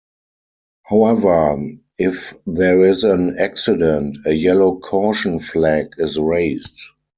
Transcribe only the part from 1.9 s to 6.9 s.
if there is an accident, a yellow caution flag is raised.